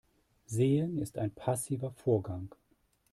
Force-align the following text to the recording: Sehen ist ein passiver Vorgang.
Sehen 0.47 0.97
ist 0.97 1.19
ein 1.19 1.29
passiver 1.29 1.91
Vorgang. 1.91 2.55